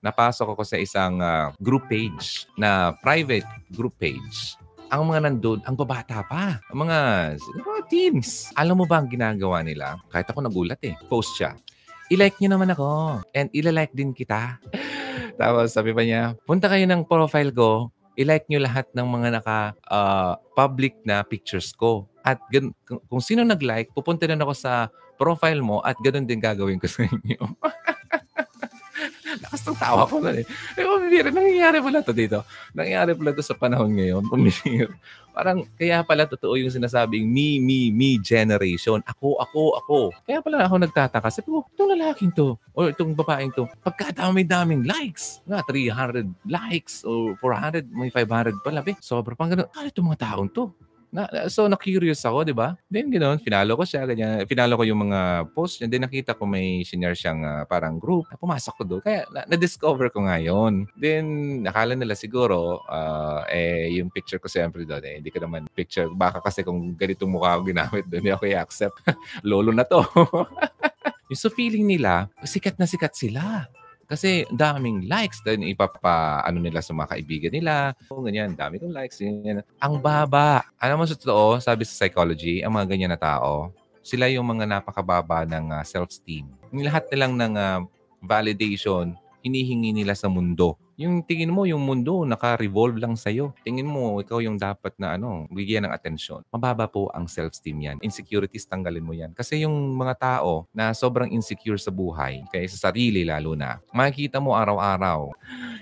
[0.00, 4.56] napasok ako sa isang ah, group page na private group page.
[4.90, 6.58] Ang mga nandun, ang babata pa.
[6.74, 6.98] Ang mga,
[7.38, 8.50] mga teens.
[8.58, 10.02] Alam mo ba ang ginagawa nila?
[10.10, 10.98] Kahit ako nagulat eh.
[11.06, 11.54] Post siya.
[12.10, 13.22] I-like nyo naman ako.
[13.30, 14.58] And ilalike din kita.
[15.40, 17.94] Tapos sabi pa niya, punta kayo ng profile ko.
[18.18, 22.10] I-like nyo lahat ng mga naka-public na pictures ko.
[22.26, 24.90] At gan- kung sino nag-like, pupunta na ako sa
[25.20, 27.40] profile mo at ganun din gagawin ko sa inyo.
[29.60, 30.44] Lakas ng tawa ko na eh.
[30.80, 31.28] Eh, pumibira.
[31.28, 32.40] Nangyayari pala to dito.
[32.72, 34.24] Nangyayari pala to sa panahon ngayon.
[34.24, 34.88] Pumibira.
[35.36, 39.04] Parang, kaya pala totoo yung sinasabing me, me, me generation.
[39.04, 39.98] Ako, ako, ako.
[40.24, 41.28] Kaya pala ako nagtataka.
[41.28, 47.36] Sabi ko, itong lalaking to, o itong babaeng to, pagkadami-daming likes, nga 300 likes, o
[47.38, 48.96] 400, may 500 pala, be.
[48.98, 49.68] Sobra pang ganun.
[49.76, 50.72] Ano itong mga taong to?
[51.10, 52.78] Na, so, na-curious ako, di ba?
[52.86, 54.46] Then, ganoon, finalo ko siya, ganyan.
[54.46, 55.90] Finalo ko yung mga post niya.
[55.90, 58.30] Then, nakita ko may senior siyang ah, parang group.
[58.38, 59.02] Pumasok ko doon.
[59.02, 60.86] Kaya, na- na-discover ko ngayon.
[60.94, 61.26] Then,
[61.66, 66.06] nakala nila siguro, ah, eh, yung picture ko siyempre doon, eh, hindi ko naman picture.
[66.14, 68.96] Baka kasi kung ganitong mukha ko ginamit doon, hindi ako i-accept.
[69.50, 70.06] Lolo na to.
[71.30, 73.66] yung so feeling nila, sikat na sikat sila.
[74.10, 77.94] Kasi daming likes, then ipapa, ano nila sa mga kaibigan nila.
[78.10, 79.22] O, ganyan, dami kong likes.
[79.22, 79.62] Ganyan.
[79.78, 80.66] Ang baba.
[80.82, 83.70] Alam mo sa totoo, sabi sa psychology, ang mga ganyan na tao,
[84.02, 86.42] sila yung mga napakababa ng ah, self-esteem.
[86.82, 87.86] Lahat nilang ng ah,
[88.18, 89.14] validation,
[89.46, 90.74] hinihingi nila sa mundo.
[91.00, 93.56] Yung tingin mo, yung mundo, naka-revolve lang sa'yo.
[93.64, 96.44] Tingin mo, ikaw yung dapat na ano, bigyan ng atensyon.
[96.52, 97.96] Mababa po ang self-esteem yan.
[98.04, 99.32] Insecurities, tanggalin mo yan.
[99.32, 104.44] Kasi yung mga tao na sobrang insecure sa buhay, kaya sa sarili lalo na, makikita
[104.44, 105.32] mo araw-araw,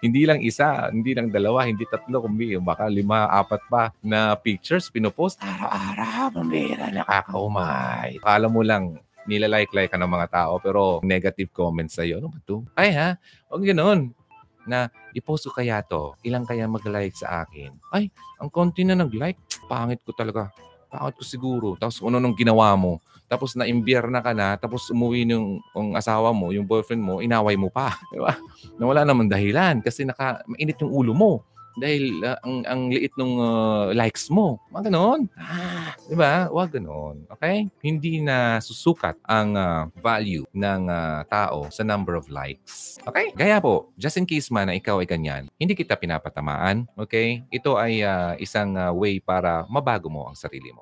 [0.00, 4.88] hindi lang isa, hindi lang dalawa, hindi tatlo, kumbi, baka lima, apat pa na pictures
[4.88, 8.16] pinopost araw-araw, pambira, nakakaumay.
[8.24, 8.96] Akala mo lang,
[9.28, 12.18] nilalike-like ka ng mga tao, pero negative comments sa'yo.
[12.18, 12.64] Ano ba to?
[12.72, 13.20] Ay ha,
[13.52, 14.16] huwag ganun.
[14.66, 16.14] Na, i-post ko kaya to.
[16.22, 17.74] Ilang kaya mag-like sa akin?
[17.90, 19.38] Ay, ang konti na nag-like.
[19.66, 20.50] Pangit ko talaga.
[20.90, 21.74] Pangit ko siguro.
[21.78, 23.02] Tapos ano nung ginawa mo?
[23.32, 27.56] Tapos na-imbier na ka na, tapos umuwi yung, yung asawa mo, yung boyfriend mo, inaway
[27.56, 27.96] mo pa.
[28.12, 28.36] Di ba?
[28.76, 31.32] Na wala naman dahilan kasi naka, mainit yung ulo mo.
[31.76, 33.32] Dahil ah, ang, ang liit ng
[33.92, 34.56] likes mo.
[34.72, 35.20] Mga ganon.
[35.36, 36.48] Ah, di ba?
[36.48, 37.28] Huwag ganon.
[37.28, 37.68] Okay?
[37.84, 42.96] Hindi na susukat ang ah, value ng ah, tao sa number of likes.
[43.04, 43.36] Okay?
[43.36, 46.88] Gaya po, just in case man na ikaw ay ganyan, hindi kita pinapatamaan.
[46.96, 47.44] Okay?
[47.52, 50.80] Ito ay ah, isang ah, way para mabago mo ang sarili mo.